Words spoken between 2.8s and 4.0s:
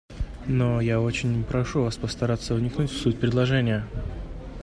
в суть предложения».